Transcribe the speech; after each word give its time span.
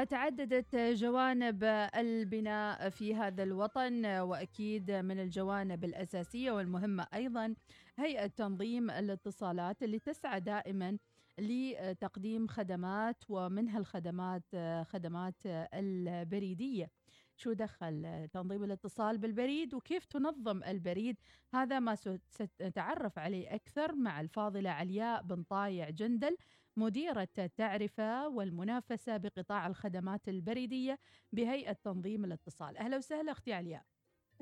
وتعددت 0.00 0.76
جوانب 0.76 1.64
البناء 1.96 2.88
في 2.88 3.14
هذا 3.14 3.42
الوطن 3.42 4.06
وأكيد 4.06 4.90
من 4.90 5.20
الجوانب 5.20 5.84
الأساسية 5.84 6.50
والمهمة 6.52 7.06
أيضا 7.14 7.54
هيئة 7.98 8.26
تنظيم 8.26 8.90
الاتصالات 8.90 9.82
اللي 9.82 9.98
تسعى 9.98 10.40
دائما 10.40 10.98
لتقديم 11.38 12.46
خدمات 12.46 13.24
ومنها 13.28 13.78
الخدمات 13.78 14.44
خدمات 14.86 15.36
البريدية. 15.74 16.90
شو 17.36 17.52
دخل 17.52 18.28
تنظيم 18.32 18.64
الاتصال 18.64 19.18
بالبريد 19.18 19.74
وكيف 19.74 20.04
تنظم 20.04 20.62
البريد؟ 20.64 21.16
هذا 21.54 21.78
ما 21.78 21.94
سنتعرف 22.30 23.18
عليه 23.18 23.54
أكثر 23.54 23.94
مع 23.94 24.20
الفاضلة 24.20 24.70
علياء 24.70 25.22
بن 25.22 25.42
طايع 25.42 25.90
جندل 25.90 26.36
مديرة 26.80 27.28
التعرفة 27.38 28.28
والمنافسة 28.28 29.16
بقطاع 29.16 29.66
الخدمات 29.66 30.28
البريدية 30.28 30.98
بهيئة 31.32 31.72
تنظيم 31.72 32.24
الاتصال. 32.24 32.76
أهلا 32.76 32.96
وسهلا 32.96 33.32
أختي 33.32 33.52
علياء 33.52 33.82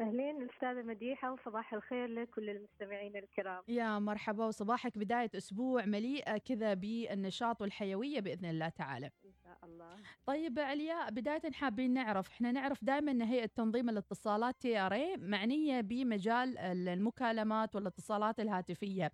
أهلين 0.00 0.48
أستاذة 0.50 0.82
مديحة 0.82 1.32
وصباح 1.32 1.74
الخير 1.74 2.06
لكل 2.06 2.50
المستمعين 2.50 3.16
الكرام. 3.16 3.62
يا 3.68 3.98
مرحبا 3.98 4.46
وصباحك 4.46 4.98
بداية 4.98 5.30
أسبوع 5.36 5.84
مليئة 5.84 6.38
كذا 6.38 6.74
بالنشاط 6.74 7.62
والحيوية 7.62 8.20
بإذن 8.20 8.44
الله 8.44 8.68
تعالى. 8.68 9.06
إن 9.06 9.32
شاء 9.44 9.58
الله. 9.64 9.96
طيب 10.26 10.58
علياء 10.58 11.10
بداية 11.10 11.52
حابين 11.52 11.92
نعرف 11.94 12.28
إحنا 12.28 12.52
نعرف 12.52 12.84
دائما 12.84 13.10
أن 13.10 13.22
هيئة 13.22 13.46
تنظيم 13.46 13.88
الاتصالات 13.88 14.60
TRA 14.60 15.16
معنية 15.16 15.80
بمجال 15.80 16.58
المكالمات 16.58 17.74
والاتصالات 17.74 18.40
الهاتفية. 18.40 19.04
آه، 19.04 19.10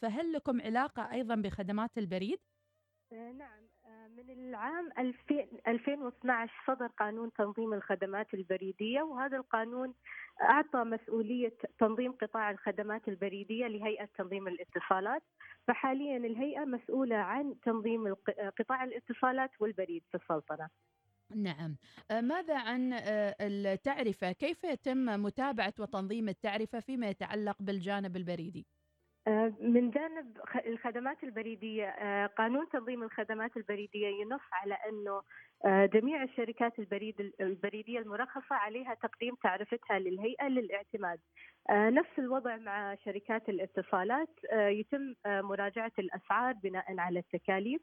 فهل 0.00 0.32
لكم 0.32 0.60
علاقة 0.60 1.12
أيضا 1.12 1.34
بخدمات 1.34 1.98
البريد؟ 1.98 2.38
آه، 3.12 3.32
نعم. 3.32 3.68
آه، 3.84 4.08
من 4.08 4.30
العام 4.30 4.88
2012 5.68 6.52
صدر 6.66 6.86
قانون 6.86 7.32
تنظيم 7.32 7.74
الخدمات 7.74 8.34
البريدية 8.34 9.02
وهذا 9.02 9.36
القانون 9.36 9.94
أعطى 10.42 10.78
مسؤولية 10.78 11.56
تنظيم 11.78 12.12
قطاع 12.12 12.50
الخدمات 12.50 13.08
البريدية 13.08 13.66
لهيئة 13.66 14.08
تنظيم 14.18 14.48
الاتصالات. 14.48 15.22
فحاليا 15.68 16.16
الهيئة 16.16 16.64
مسؤولة 16.64 17.16
عن 17.16 17.54
تنظيم 17.64 18.14
قطاع 18.58 18.84
الاتصالات 18.84 19.50
والبريد 19.60 20.02
في 20.10 20.14
السلطنة. 20.14 20.68
نعم. 21.36 21.76
ماذا 22.10 22.58
عن 22.58 22.92
التعرفة؟ 23.40 24.32
كيف 24.32 24.64
يتم 24.64 25.22
متابعة 25.22 25.74
وتنظيم 25.78 26.28
التعرفة 26.28 26.80
فيما 26.80 27.08
يتعلق 27.08 27.56
بالجانب 27.62 28.16
البريدي؟ 28.16 28.66
آه، 29.30 29.52
من 29.60 29.90
جانب 29.90 30.38
الخدمات 30.66 31.24
البريدية 31.24 31.84
آه، 31.84 32.26
قانون 32.26 32.68
تنظيم 32.68 33.02
الخدمات 33.02 33.56
البريدية 33.56 34.06
ينص 34.06 34.40
على 34.52 34.74
أنه 34.74 35.22
آه، 35.64 35.86
جميع 35.86 36.22
الشركات 36.22 36.78
البريد 36.78 37.32
البريدية 37.40 37.98
المرخصة 37.98 38.54
عليها 38.54 38.94
تقديم 38.94 39.34
تعرفتها 39.42 39.98
للهيئة 39.98 40.48
للاعتماد. 40.48 41.18
نفس 41.70 42.18
الوضع 42.18 42.56
مع 42.56 42.94
شركات 42.94 43.48
الاتصالات 43.48 44.28
يتم 44.52 45.14
مراجعة 45.26 45.92
الأسعار 45.98 46.52
بناء 46.52 46.98
على 46.98 47.18
التكاليف. 47.18 47.82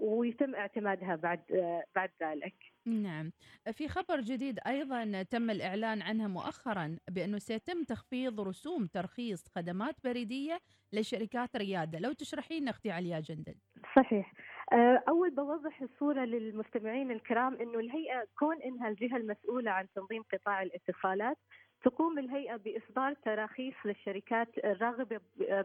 ويتم 0.00 0.54
اعتمادها 0.54 1.16
بعد 1.16 1.52
آه، 1.52 1.84
بعد 1.94 2.10
ذلك. 2.22 2.54
نعم، 2.86 3.32
في 3.72 3.88
خبر 3.88 4.20
جديد 4.20 4.58
أيضا 4.66 5.22
تم 5.22 5.50
الإعلان 5.50 6.02
عنه 6.02 6.28
مؤخرا 6.28 6.96
بأنه 7.10 7.38
سيتم 7.38 7.84
تخفيض 7.84 8.40
رسوم 8.40 8.86
ترخيص 8.86 9.48
خدمات 9.48 9.94
بريدية 10.04 10.60
لشركات 10.92 11.56
ريادة، 11.56 11.98
لو 11.98 12.12
تشرحي 12.12 12.60
لنا 12.60 12.70
أختي 12.70 12.90
عليا 12.90 13.20
جندل. 13.20 13.54
صحيح. 13.96 14.32
آه، 14.72 15.02
أول 15.08 15.30
بوضح 15.30 15.82
الصورة 15.82 16.24
للمستمعين 16.24 17.10
الكرام 17.10 17.54
إنه 17.54 17.78
الهيئة 17.78 18.24
كون 18.38 18.62
إنها 18.62 18.88
الجهة 18.88 19.16
المسؤولة 19.16 19.70
عن 19.70 19.86
تنظيم 19.94 20.22
قطاع 20.32 20.62
الاتصالات 20.62 21.36
تقوم 21.84 22.18
الهيئة 22.18 22.56
بإصدار 22.56 23.14
تراخيص 23.14 23.74
للشركات 23.84 24.48
الراغبة 24.64 25.20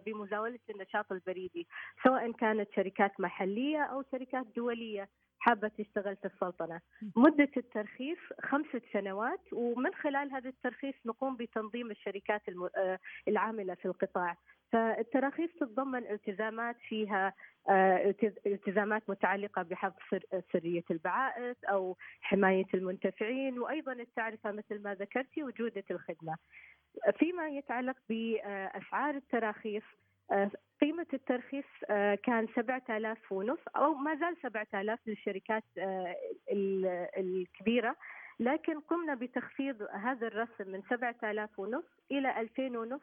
بمزاولة 0.05 0.59
النشاط 0.69 1.11
البريدي 1.11 1.67
سواء 2.03 2.31
كانت 2.31 2.69
شركات 2.75 3.19
محلية 3.19 3.79
أو 3.83 4.03
شركات 4.11 4.45
دولية 4.55 5.09
حابة 5.39 5.67
تشتغل 5.67 6.15
في 6.15 6.25
السلطنة. 6.25 6.81
مدة 7.15 7.49
الترخيص 7.57 8.17
خمسة 8.43 8.81
سنوات 8.93 9.53
ومن 9.53 9.93
خلال 9.93 10.31
هذا 10.31 10.49
الترخيص 10.49 10.95
نقوم 11.05 11.35
بتنظيم 11.35 11.91
الشركات 11.91 12.41
آه، 12.75 12.99
العاملة 13.27 13.73
في 13.73 13.85
القطاع. 13.85 14.37
فالتراخيص 14.71 15.49
تتضمن 15.59 16.07
التزامات 16.07 16.75
فيها 16.87 17.33
آه، 17.69 18.15
التزامات 18.45 19.09
متعلقة 19.09 19.61
بحفظ 19.61 20.19
سرية 20.53 20.83
البعائث 20.91 21.57
أو 21.63 21.97
حماية 22.21 22.65
المنتفعين 22.73 23.59
وأيضا 23.59 23.91
التعرفة 23.91 24.51
مثل 24.51 24.81
ما 24.83 24.95
ذكرتي 24.95 25.43
وجودة 25.43 25.83
الخدمة. 25.91 26.35
فيما 27.19 27.47
يتعلق 27.47 27.95
بأسعار 28.09 29.15
التراخيص 29.15 29.83
آه، 30.31 30.51
قيمة 30.81 31.07
الترخيص 31.13 31.65
آه، 31.89 32.15
كان 32.15 32.47
7000 32.55 33.31
ونص 33.31 33.59
أو 33.75 33.93
ما 33.93 34.15
زال 34.15 34.37
7000 34.43 34.99
للشركات 35.07 35.63
الكبيرة. 37.17 37.95
لكن 38.39 38.79
قمنا 38.79 39.15
بتخفيض 39.15 39.81
هذا 39.81 40.27
الرسم 40.27 40.71
من 40.71 40.81
7000 40.89 41.59
ونص 41.59 41.83
إلى 42.11 42.39
2000 42.39 42.77
ونص 42.77 43.01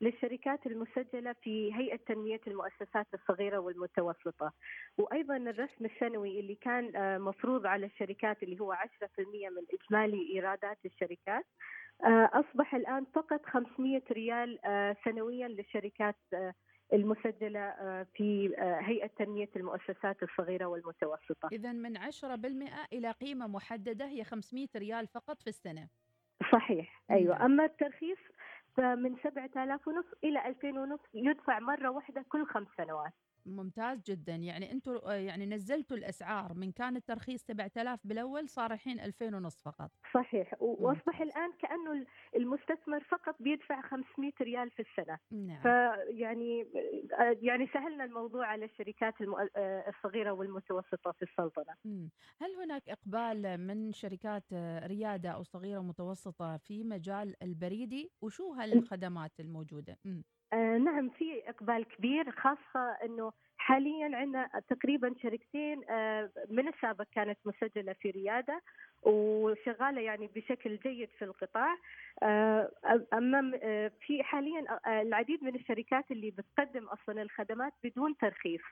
للشركات 0.00 0.66
المسجلة 0.66 1.32
في 1.42 1.74
هيئة 1.74 1.96
تنمية 1.96 2.40
المؤسسات 2.46 3.06
الصغيرة 3.14 3.58
والمتوسطة. 3.58 4.52
وأيضا 4.98 5.36
الرسم 5.36 5.84
السنوي 5.84 6.40
اللي 6.40 6.54
كان 6.54 6.96
آه، 6.96 7.18
مفروض 7.18 7.66
على 7.66 7.86
الشركات 7.86 8.42
اللي 8.42 8.60
هو 8.60 8.72
10% 8.72 9.48
من 9.50 9.62
إجمالي 9.72 10.34
إيرادات 10.34 10.78
الشركات 10.84 11.44
آه، 12.04 12.30
أصبح 12.32 12.74
الآن 12.74 13.04
فقط 13.14 13.46
500 13.46 14.02
ريال 14.12 14.58
آه، 14.64 14.96
سنويا 15.04 15.48
للشركات 15.48 16.16
المسجلة 16.92 17.74
في 18.14 18.54
هيئة 18.58 19.06
تنمية 19.06 19.50
المؤسسات 19.56 20.22
الصغيرة 20.22 20.66
والمتوسطة. 20.66 21.48
إذا 21.52 21.72
من 21.72 21.96
10% 21.96 22.86
إلى 22.92 23.10
قيمة 23.10 23.46
محددة 23.46 24.06
هي 24.06 24.24
500 24.24 24.68
ريال 24.76 25.06
فقط 25.06 25.42
في 25.42 25.46
السنة. 25.46 25.88
صحيح. 26.52 27.02
أيوة. 27.10 27.44
أما 27.46 27.64
الترخيص 27.64 28.18
فمن 28.76 29.16
7000 29.24 29.88
ونص 29.88 30.06
إلى 30.24 30.46
2000 30.46 30.78
ونص 30.78 31.00
يدفع 31.14 31.58
مرة 31.58 31.90
واحدة 31.90 32.24
كل 32.28 32.46
خمس 32.46 32.68
سنوات. 32.76 33.12
ممتاز 33.56 34.02
جدا. 34.02 34.34
يعني 34.34 34.72
أنتم 34.72 34.98
آه، 35.06 35.12
يعني 35.12 35.46
نزلتوا 35.46 35.96
الأسعار 35.96 36.54
من 36.54 36.72
كان 36.72 36.96
الترخيص 36.96 37.42
7000 37.42 38.00
بالأول 38.06 38.48
صار 38.48 38.72
الحين 38.72 39.00
2000 39.00 39.34
ونص 39.34 39.62
فقط. 39.62 39.90
صحيح. 40.14 40.54
وأصبح 40.60 41.20
الآن 41.20 41.52
كأنه 41.58 42.06
المستثمر 42.36 43.04
فقط 43.04 43.36
بيدفع 43.40 43.80
500 43.80 44.32
ريال 44.40 44.70
في 44.70 44.82
السنة. 44.82 45.18
نعم. 45.30 45.62
فيعني 45.62 46.62
آه، 47.20 47.36
يعني 47.42 47.66
سهلنا 47.74 48.04
الموضوع 48.04 48.46
على 48.46 48.64
الشركات 48.64 49.14
آه، 49.56 49.84
الصغيرة 49.88 50.32
والمتوسطة 50.32 51.12
في 51.12 51.22
السلطنة. 51.22 51.74
هل 52.40 52.54
هناك 52.62 52.88
إقبال 52.88 53.66
من 53.66 53.92
شركات 53.92 54.44
ريادة 54.84 55.30
أو 55.30 55.42
صغيرة 55.42 55.78
ومتوسطة 55.78 56.56
في 56.56 56.84
مجال 56.84 57.34
البريدي؟ 57.42 58.10
وشو 58.22 58.52
هالخدمات 58.52 59.40
الموجودة؟ 59.40 59.98
م. 60.04 60.22
آه 60.52 60.78
نعم 60.78 61.08
في 61.08 61.48
إقبال 61.48 61.84
كبير 61.84 62.30
خاصة 62.30 62.96
إنه 63.04 63.32
حاليا 63.56 64.16
عندنا 64.16 64.48
تقريبا 64.68 65.14
شركتين 65.22 65.84
آه 65.90 66.30
من 66.50 66.68
السابق 66.68 67.04
كانت 67.14 67.38
مسجلة 67.44 67.92
في 67.92 68.10
ريادة 68.10 68.62
وشغالة 69.02 70.00
يعني 70.00 70.30
بشكل 70.36 70.76
جيد 70.76 71.08
في 71.18 71.24
القطاع. 71.24 71.76
آه 72.22 72.70
أما 73.12 73.58
في 74.06 74.22
حاليا 74.22 74.78
العديد 74.86 75.44
من 75.44 75.54
الشركات 75.54 76.10
اللي 76.10 76.30
بتقدم 76.30 76.84
أصلا 76.84 77.22
الخدمات 77.22 77.72
بدون 77.84 78.16
ترخيص. 78.16 78.62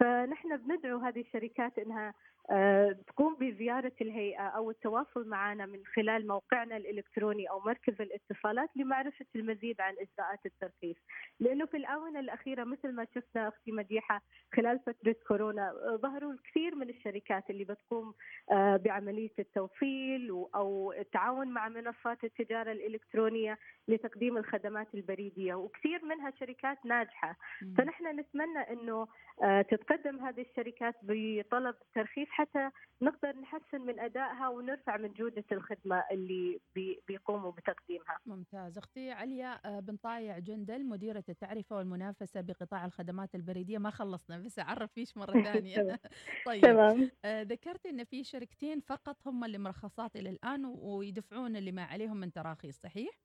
فنحن 0.00 0.56
بندعو 0.56 0.98
هذه 0.98 1.20
الشركات 1.20 1.78
إنها 1.78 2.14
آه، 2.50 2.96
تقوم 3.06 3.36
بزيارة 3.40 3.92
الهيئة 4.00 4.42
أو 4.42 4.70
التواصل 4.70 5.28
معنا 5.28 5.66
من 5.66 5.78
خلال 5.96 6.26
موقعنا 6.26 6.76
الإلكتروني 6.76 7.50
أو 7.50 7.60
مركز 7.60 7.94
الاتصالات 8.00 8.68
لمعرفة 8.76 9.26
المزيد 9.36 9.80
عن 9.80 9.92
إجراءات 9.92 10.46
الترخيص. 10.46 10.96
لأنه 11.40 11.66
في 11.66 11.76
الآونة 11.76 12.20
الأخيرة 12.20 12.64
مثل 12.64 12.92
ما 12.92 13.06
شفنا 13.14 13.48
أختي 13.48 13.72
مديحة 13.72 14.22
خلال 14.56 14.80
فترة 14.86 15.16
كورونا 15.28 15.72
ظهروا 16.02 16.32
الكثير 16.32 16.74
من 16.74 16.90
الشركات 16.90 17.50
اللي 17.50 17.64
بتقوم 17.64 18.14
آه، 18.52 18.76
بعملية 18.76 19.34
التوصيل 19.38 20.30
أو 20.54 20.92
التعاون 20.92 21.48
مع 21.48 21.68
منصات 21.68 22.24
التجارة 22.24 22.72
الإلكترونية 22.72 23.58
لتقديم 23.88 24.36
الخدمات 24.36 24.94
البريدية 24.94 25.54
وكثير 25.54 26.04
منها 26.04 26.30
شركات 26.30 26.86
ناجحة. 26.86 27.36
فنحن 27.78 28.20
نتمنى 28.20 28.58
أنه 28.70 29.06
آه، 29.42 29.62
تتقدم 29.90 30.24
هذه 30.24 30.40
الشركات 30.40 30.94
بطلب 31.02 31.74
ترخيص 31.94 32.28
حتى 32.28 32.70
نقدر 33.02 33.36
نحسن 33.36 33.80
من 33.80 34.00
أدائها 34.00 34.48
ونرفع 34.48 34.96
من 34.96 35.12
جودة 35.12 35.44
الخدمة 35.52 36.04
اللي 36.10 36.60
بي 36.74 37.02
بيقوموا 37.08 37.50
بتقديمها. 37.50 38.18
ممتاز 38.26 38.78
أختي 38.78 39.10
عليا 39.10 39.60
آه، 39.64 39.80
بن 39.80 39.96
طايع 39.96 40.38
جندل 40.38 40.86
مديرة 40.86 41.24
التعرفة 41.28 41.76
والمنافسة 41.76 42.40
بقطاع 42.40 42.84
الخدمات 42.84 43.34
البريدية 43.34 43.78
ما 43.78 43.90
خلصنا 43.90 44.38
بس 44.38 44.58
أعرف 44.58 44.92
فيش 44.92 45.16
مرة 45.16 45.32
ثانية 45.52 46.00
طيب 46.46 46.62
تمام 46.62 47.10
آه، 47.24 47.42
ذكرت 47.42 47.86
إن 47.86 48.04
في 48.04 48.24
شركتين 48.24 48.80
فقط 48.80 49.16
هم 49.26 49.44
اللي 49.44 49.58
مرخصات 49.58 50.16
إلى 50.16 50.30
الآن 50.30 50.64
ويدفعون 50.64 51.56
اللي 51.56 51.72
ما 51.72 51.84
عليهم 51.84 52.16
من 52.16 52.32
تراخيص 52.32 52.80
صحيح؟ 52.80 53.20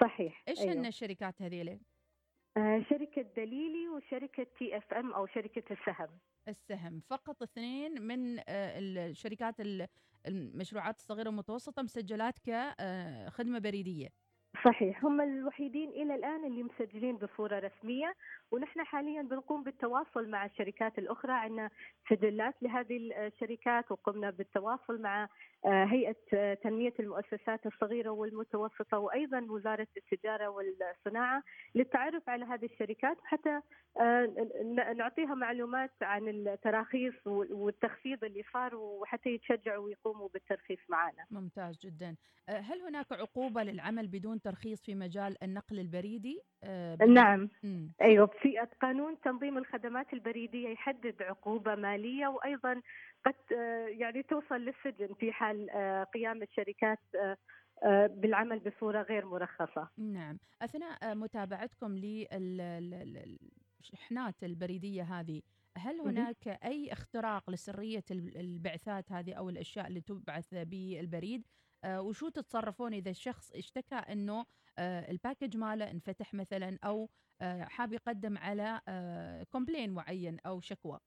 صحيح 0.00 0.42
إيش 0.48 0.60
أيوه. 0.60 0.72
هن 0.72 0.86
الشركات 0.86 1.42
هذيله؟ 1.42 1.80
آه 2.56 2.84
شركة 2.90 3.22
دليلي 3.36 3.88
وشركة 3.88 4.46
تي 4.58 4.76
اف 4.76 4.92
ام 4.94 5.12
أو 5.12 5.26
شركة 5.26 5.62
السهم. 5.70 6.18
السهم. 6.48 7.00
فقط 7.00 7.42
اثنين 7.42 8.02
من 8.02 8.38
آه، 8.38 8.78
الشركات 8.78 9.60
ال- 9.60 9.86
المشروعات 10.26 10.96
الصغيرة 10.98 11.28
والمتوسطة 11.28 11.82
مسجلات 11.82 12.38
كخدمه 12.38 13.58
بريدية. 13.58 14.08
صحيح. 14.64 15.04
هم 15.04 15.20
الوحيدين 15.20 15.88
إلى 15.90 16.14
الآن 16.14 16.44
اللي 16.44 16.62
مسجلين 16.62 17.16
بصورة 17.16 17.58
رسمية. 17.58 18.12
ونحن 18.50 18.84
حاليا 18.84 19.22
بنقوم 19.22 19.62
بالتواصل 19.62 20.28
مع 20.28 20.46
الشركات 20.46 20.98
الأخرى. 20.98 21.32
عندنا 21.32 21.70
سجلات 22.10 22.54
لهذه 22.62 22.96
الشركات 23.26 23.92
وقمنا 23.92 24.30
بالتواصل 24.30 25.02
مع 25.02 25.28
آه، 25.64 25.84
هيئة 25.84 26.16
آه، 26.34 26.54
تنمية 26.54 26.94
المؤسسات 27.00 27.66
الصغيرة 27.66 28.10
والمتوسطة 28.10 28.98
وأيضا 28.98 29.46
وزارة 29.50 29.88
التجارة 29.96 30.48
والصناعة 30.48 31.42
للتعرف 31.74 32.28
على 32.28 32.44
هذه 32.44 32.64
الشركات. 32.64 33.18
وحتى 33.18 33.60
آه، 34.00 34.92
نعطيها 34.96 35.34
معلومات 35.34 35.90
عن 36.02 36.28
التراخيص 36.28 37.14
والتخفيض 37.26 38.24
اللي 38.24 38.42
صار 38.52 38.74
وحتى 38.74 39.30
يتشجعوا 39.30 39.84
ويقوموا 39.84 40.28
بالترخيص 40.28 40.80
معنا. 40.88 41.24
ممتاز 41.30 41.78
جدا. 41.78 42.16
هل 42.48 42.80
هناك 42.80 43.12
عقوبة 43.12 43.62
للعمل 43.62 44.06
بدون 44.06 44.40
ترخيص 44.40 44.82
في 44.82 44.94
مجال 44.94 45.42
النقل 45.42 45.78
البريدي؟ 45.78 46.40
نعم. 47.08 47.48
أيوه 48.02 48.26
في 48.42 48.58
قانون 48.82 49.20
تنظيم 49.20 49.58
الخدمات 49.58 50.12
البريدية 50.12 50.68
يحدد 50.68 51.22
عقوبة 51.22 51.74
مالية 51.74 52.26
وأيضا 52.26 52.82
قد 53.26 53.34
آه، 53.56 53.86
يعني 53.88 54.22
توصل 54.22 54.54
للسجن 54.54 55.14
في 55.14 55.32
حال 55.32 55.70
آه، 55.70 56.04
قيام 56.04 56.42
الشركات 56.42 56.98
آه، 57.84 58.06
بالعمل 58.06 58.58
بصورة 58.58 59.02
غير 59.02 59.26
مرخصة. 59.26 59.88
نعم 59.98 60.38
أثناء 60.62 61.10
آه، 61.10 61.14
متابعتكم 61.14 61.96
للشحنات 63.80 64.44
البريدية 64.44 65.02
هذه 65.02 65.42
هل. 65.78 66.00
هناك 66.00 66.48
أي 66.64 66.92
اختراق 66.92 67.50
لسرية 67.50 68.04
ال- 68.10 68.36
البعثات 68.36 69.12
هذه 69.12 69.34
أو 69.34 69.48
الأشياء 69.48 69.86
اللي 69.86 70.00
تبعث 70.00 70.54
بالبريد 70.54 71.46
وشو 71.86 72.28
تتصرفون 72.28 72.94
إذا 72.94 73.10
الشخص 73.10 73.52
اشتكى 73.52 73.94
إنه 73.94 74.44
آه، 74.78 75.10
الباكج 75.10 75.56
ماله 75.56 75.90
انفتح 75.90 76.34
مثلا 76.34 76.78
أو 76.84 77.10
آه، 77.40 77.64
حاب 77.64 77.92
يقدم 77.92 78.38
على 78.38 78.80
كومبلين 79.50 79.90
معين 79.94 80.38
أو 80.46 80.60
شكوى؟ 80.60 80.98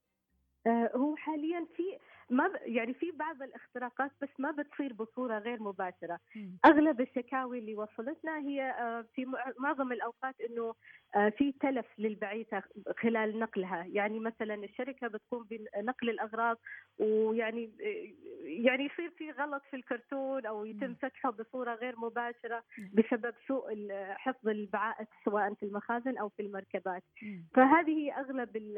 آه، 0.68 0.92
هو 0.96 1.16
حاليا 1.16 1.66
في 1.76 1.84
ما 2.30 2.48
ب- 2.48 2.60
يعني 2.66 2.94
في 2.94 3.12
بعض 3.12 3.42
الاختراقات 3.42 4.12
بس 4.22 4.30
ما 4.40 4.52
بتصير 4.52 4.94
بصورة 4.94 5.38
غير 5.40 5.64
مباشرة، 5.64 6.20
مم. 6.36 6.58
أغلب 6.66 7.02
الشكاوي 7.02 7.60
اللي 7.60 7.76
وصلتنا 7.76 8.38
هي 8.40 8.62
آه، 8.72 9.06
في 9.16 9.26
مع- 9.26 9.54
معظم 9.60 9.92
الأوقات 9.92 10.36
إنه 10.42 10.74
آه، 11.16 11.30
في 11.30 11.52
تلف 11.52 11.86
للبعيثه 11.98 12.64
خلال 13.02 13.40
نقلها، 13.40 13.86
يعني 13.86 14.20
مثلا 14.20 14.56
الشركة 14.56 15.08
بتقوم 15.08 15.44
بنقل 15.50 16.10
الأغراض 16.10 16.58
ويعني 17.00 17.72
آه، 17.82 18.14
يعني 18.44 18.86
يصير 18.86 19.10
في 19.10 19.32
غلط 19.32 19.64
في 19.70 19.76
الكرتون 19.76 20.46
أو 20.46 20.66
يتم. 20.66 20.94
فتحه 20.96 21.30
بصورة 21.32 21.74
غير 21.76 22.00
مباشرة. 22.00 22.64
بسبب 22.94 23.34
سوء 23.48 23.88
حفظ 24.14 24.48
البعائث 24.48 25.08
سواء 25.26 25.54
في 25.54 25.64
المخازن 25.64 26.18
أو 26.18 26.30
في 26.30 26.42
المركبات. 26.42 27.04
فهذه 27.54 27.90
هي 27.98 28.12
أغلب 28.12 28.56
ال- 28.56 28.78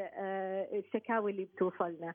الشكاوي 0.80 1.32
اللي 1.32 1.46
بتوصلنا 1.46 2.14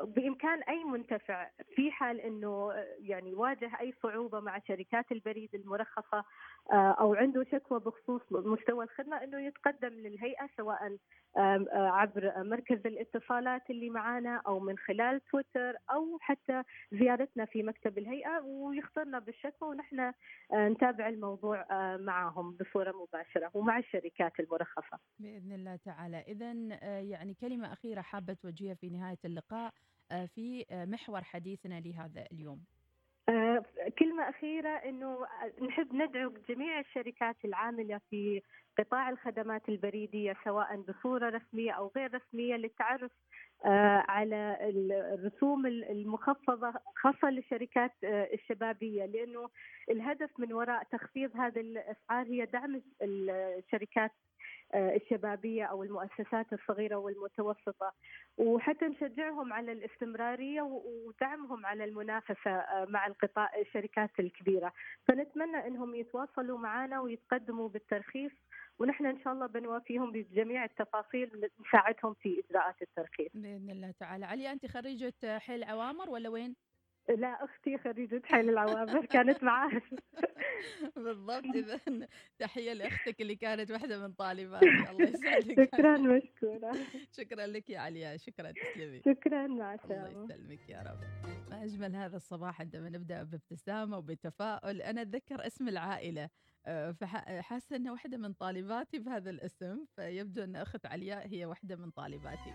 وبإمكان 0.00 0.62
أي 0.62 0.84
منتفع 0.84 1.50
في 1.74 1.90
حال 1.90 2.20
إنه 2.20 2.72
يعني 2.98 3.34
واجه 3.34 3.70
أي 3.80 3.94
صعوبة 4.02 4.40
مع 4.40 4.58
شركات 4.58 5.12
البريد 5.12 5.54
المرخصة 5.54 6.24
آه، 6.72 6.96
أو 7.00 7.14
عنده 7.14 7.44
شكوى 7.52 7.80
بخصوص 7.80 8.22
مستوى 8.30 8.84
الخدمة 8.84 9.24
إنه 9.24 9.40
يتقدم 9.40 9.88
للهيئة 9.88 10.48
سواء 10.56 10.96
آه، 11.36 11.66
عبر 11.72 12.32
مركز 12.36 12.86
الاتصالات 12.86 13.70
اللي 13.70 13.90
معانا 13.90 14.42
أو 14.46 14.60
من 14.60 14.78
خلال 14.78 15.20
تويتر 15.24 15.76
أو 15.90 16.18
حتى 16.20 16.62
زيارتنا 16.92 17.44
في 17.44 17.62
مكتب 17.62 17.98
الهيئة 17.98 18.40
ويخطرنا 18.44 19.18
بالشكوى 19.18 19.68
ونحن 19.68 20.00
آه، 20.00 20.12
نتابع 20.68 21.08
الموضوع 21.08 21.66
معهم 21.96 22.56
بصورة 22.60 22.92
مباشرة 22.92 23.50
ومع 23.54 23.78
الشركات 23.78 24.40
المرخصة. 24.40 24.98
بإذن 25.18 25.52
الله 25.52 25.76
تعالى 25.76 26.24
اذا 26.28 26.52
يعني 27.00 27.34
كلمة 27.34 27.72
أخيرة 27.72 28.00
حابة 28.00 28.32
توجهها 28.32 28.74
في 28.74 28.90
نهاية 28.90 29.18
اللقاء 29.24 29.72
في 30.08 30.64
آه، 30.70 30.84
محور 30.84 31.24
حديثنا 31.24 31.80
لهذا 31.80 32.24
اليوم. 32.32 32.64
آه، 33.28 33.64
كلمة 33.98 34.28
أخيرة 34.28 34.68
أنه 34.68 35.26
نحب 35.62 35.94
ندعو 35.94 36.32
جميع 36.48 36.80
الشركات 36.80 37.36
العاملة 37.44 38.00
في 38.10 38.42
قطاع 38.78 39.10
الخدمات 39.10 39.68
البريدية 39.68 40.36
سواء 40.44 40.76
بصورة 40.76 41.28
رسمية 41.28 41.72
أو 41.72 41.92
غير 41.96 42.14
رسمية 42.14 42.54
للتعرف 42.54 43.10
آه، 43.64 44.04
على 44.08 44.58
الرسوم 45.14 45.66
المخفضة 45.66 46.72
خاصة 46.96 47.30
للشركات 47.30 47.92
آه، 48.04 48.28
الشبابية 48.34 49.06
لأنه 49.06 49.48
الهدف 49.90 50.30
من 50.38 50.52
وراء 50.52 50.82
تخفيض 50.82 51.36
هذه 51.36 51.60
الأسعار 51.60 52.26
هي 52.26 52.46
دعم 52.46 52.82
الشركات 53.02 54.10
آه، 54.74 54.96
الشبابية 54.96 55.64
أو 55.64 55.82
المؤسسات 55.82 56.52
الصغيرة 56.52 56.96
والمتوسطة. 56.96 57.92
وحتى 58.38 58.84
نشجعهم 58.84 59.52
على 59.52 59.72
الاستمرارية 59.72 60.62
و- 60.62 60.82
ودعمهم 61.06 61.66
على 61.66 61.84
المنافسة 61.84 62.50
آه، 62.50 62.84
مع 62.88 63.06
القطاع 63.06 63.50
الشركات 63.58 64.10
الكبيرة. 64.20 64.72
فنتمنى 65.08 65.66
أنهم 65.66 65.94
يتواصلوا 65.94 66.58
معنا 66.58 67.00
ويتقدموا 67.00 67.68
بالترخيص 67.68 68.32
ونحن 68.78 69.06
إن 69.06 69.18
شاء 69.24 69.32
الله 69.32 69.46
بنوافيهم 69.46 70.12
بجميع 70.12 70.64
التفاصيل 70.64 71.50
نساعدهم 71.66 72.14
في 72.14 72.42
إجراءات 72.50 72.82
الترخيص. 72.82 73.30
بإذن 73.34 73.70
الله 73.70 73.94
تعالى. 74.00 74.26
علي 74.26 74.52
أنت 74.52 74.66
خريجة 74.66 75.38
حيل 75.38 75.64
عوامر 75.64 76.10
ولا 76.10 76.28
وين؟ 76.28 76.56
لا 77.08 77.44
أختي 77.44 77.78
خريجة 77.78 78.22
حي 78.24 78.40
العوامر 78.40 79.06
كانت 79.06 79.42
معاه 79.44 79.70
بالضبط. 80.96 81.44
إذا 81.56 81.80
تحية 82.38 82.72
لأختك 82.72 83.20
اللي 83.20 83.36
كانت 83.36 83.70
واحدة 83.70 83.98
من 83.98 84.12
طالباتي. 84.12 84.66
الله 84.90 85.08
يسعدك. 85.08 85.64
شكرا 85.74 85.98
مشكورة. 86.16 86.76
شكرا 87.12 87.46
لك 87.46 87.70
يا 87.70 87.78
عليا. 87.78 88.16
شكرا 88.16 88.52
تسلمي. 88.52 89.02
شكرا 89.04 89.46
مع 89.46 89.74
الله 89.74 89.74
السلامة. 89.74 90.24
يسلمك 90.24 90.68
يا 90.68 90.78
رب. 90.82 91.00
ما 91.50 91.64
أجمل 91.64 91.96
هذا 91.96 92.16
الصباح 92.16 92.60
عندما 92.60 92.88
نبدأ 92.88 93.22
بابتسامة 93.22 93.98
وبتفاؤل. 93.98 94.82
أنا 94.82 95.02
أتذكر 95.02 95.46
اسم 95.46 95.68
العائلة. 95.68 96.28
آه، 96.66 96.92
فح- 96.92 97.40
حاسة 97.40 97.76
أن 97.76 97.88
واحدة 97.88 98.16
من 98.16 98.32
طالباتي 98.32 98.98
بهذا 98.98 99.30
الاسم 99.30 99.84
فيبدو 99.96 100.44
أن 100.44 100.56
أخت 100.56 100.86
علياء 100.86 101.26
هي 101.28 101.44
واحدة 101.46 101.76
من 101.76 101.90
طالباتي. 101.90 102.52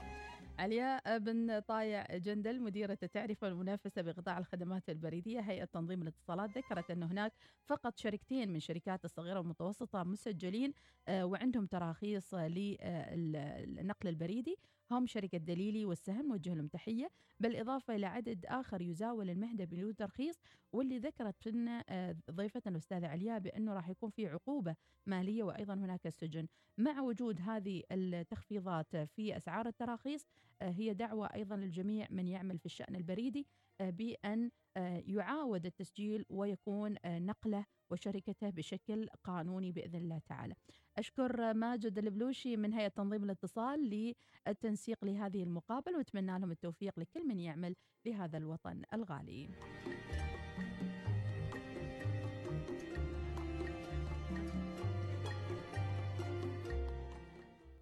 علياء 0.62 1.18
بن 1.18 1.60
طايع 1.60 2.18
جندل 2.18 2.62
مديرة 2.62 2.98
التعرفة 3.04 3.48
والمنافسة 3.48 4.02
بقطاع 4.02 4.38
الخدمات 4.38 4.90
البريدية 4.90 5.40
هيئة 5.40 5.66
تنظيم 5.66 6.02
الاتصالات 6.02 6.58
ذكرت 6.58 6.92
أن 6.92 7.04
هناك 7.04 7.34
فقط 7.66 7.98
شركتين 7.98 8.54
من 8.54 8.60
شركات 8.60 9.06
الصغيرة 9.06 9.40
والمتوسطة 9.40 10.04
مسجلين 10.04 10.74
آه، 11.08 11.26
وعندهم 11.26 11.66
تراخيص 11.66 12.34
للنقل 12.34 14.08
البريدي. 14.10 14.58
هم 14.92 15.08
شركة 15.08 15.38
دليلي 15.38 15.86
والسهم 15.86 16.28
نوجه 16.28 16.54
لهم 16.54 16.68
تحية 16.68 17.12
بالإضافة 17.40 17.96
إلى 17.96 18.06
عدد 18.06 18.46
آخر 18.46 18.82
يزاول 18.82 19.30
المهنة 19.30 19.66
بدون 19.66 19.96
ترخيص 19.96 20.40
واللي 20.74 20.98
ذكرت 20.98 21.48
لنا 21.48 21.84
آه، 21.90 22.16
ضيفتنا 22.32 22.72
الأستاذة 22.72 23.08
علياء 23.08 23.40
بأنه 23.40 23.74
راح 23.74 23.90
يكون 23.90 24.10
في 24.10 24.28
عقوبة 24.28 24.76
مالية 25.06 25.44
وأيضا 25.44 25.74
هناك 25.74 26.08
السجن 26.08 26.48
مع 26.78 27.02
وجود 27.02 27.42
هذه 27.42 27.84
التخفيضات 27.92 28.96
في 28.96 29.38
أسعار 29.38 29.68
التراخيص 29.68 30.24
آه، 30.24 30.51
هي 30.70 30.94
دعوة 30.94 31.28
أيضا 31.28 31.56
للجميع 31.56 32.08
من 32.10 32.28
يعمل 32.28 32.60
في 32.60 32.66
الشأن 32.66 32.96
البريدي 32.96 33.48
آه، 33.82 33.90
بأن 33.90 34.52
آه، 34.78 35.04
يعاود 35.08 35.66
التسجيل 35.66 36.26
ويكون 36.30 36.96
آه، 37.06 37.20
نقله 37.20 37.66
وشركته 37.90 38.50
بشكل 38.50 39.10
قانوني 39.24 39.72
بإذن 39.72 39.96
الله 39.96 40.22
تعالى. 40.30 40.56
أشكر 40.98 41.54
ماجد 41.54 41.98
البلوشي 41.98 42.58
من 42.58 42.74
هيئة 42.74 42.88
تنظيم 42.88 43.24
الاتصال 43.24 44.14
للتنسيق 44.48 45.06
لهذه 45.06 45.44
المقابلة 45.44 45.98
وأتمنى 45.98 46.40
لهم 46.40 46.52
التوفيق 46.52 47.00
لكل 47.00 47.28
من 47.28 47.40
يعمل 47.40 47.76
لهذا 48.06 48.38
الوطن 48.38 48.84
الغالي. 48.94 49.50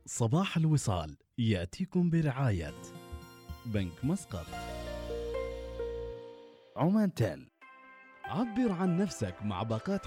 صباح 0.05 0.57
الوصال. 0.57 1.17
يأتيكم 1.39 2.09
برعاية 2.09 2.73
بنك 3.65 4.05
مسقط. 4.05 4.45
عمان 6.75 7.13
تال 7.13 7.47
عبر 8.25 8.71
عن 8.71 8.97
نفسك 8.97 9.35
مع 9.43 9.63
باقات 9.63 10.05